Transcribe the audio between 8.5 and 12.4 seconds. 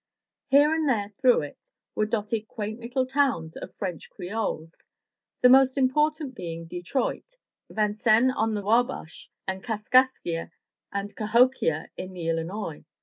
the Wabash, and Kaskaskia and Kahokia on the